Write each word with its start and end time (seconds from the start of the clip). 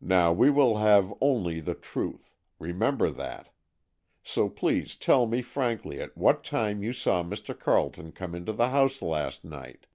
Now 0.00 0.32
we 0.32 0.50
will 0.50 0.78
have 0.78 1.14
only 1.20 1.60
the 1.60 1.76
truth—remember 1.76 3.10
that. 3.10 3.50
So 4.24 4.48
please 4.48 4.96
tell 4.96 5.24
me 5.24 5.40
frankly 5.40 6.00
at 6.00 6.18
what 6.18 6.42
time 6.42 6.82
you 6.82 6.92
saw 6.92 7.22
Mr. 7.22 7.56
Carleton 7.56 8.10
come 8.10 8.34
into 8.34 8.52
the 8.52 8.70
house 8.70 9.00
last 9.02 9.44
night?" 9.44 9.86